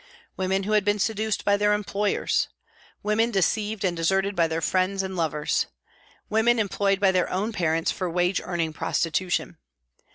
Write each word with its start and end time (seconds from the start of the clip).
Women 0.35 0.63
who 0.63 0.71
had 0.71 0.83
been 0.83 0.97
seduced 0.97 1.45
by 1.45 1.57
their 1.57 1.73
employers. 1.75 2.47
Women 3.03 3.29
deceived 3.29 3.83
and 3.85 3.95
deserted 3.95 4.35
by 4.35 4.47
their 4.47 4.59
friends 4.59 5.03
and 5.03 5.15
lovers. 5.15 5.67
Women 6.27 6.57
employed 6.57 6.99
by 6.99 7.11
their 7.11 7.29
own 7.29 7.51
parents 7.51 7.91
for 7.91 8.09
wage 8.09 8.41
earning 8.43 8.73
prostitution. 8.73 9.57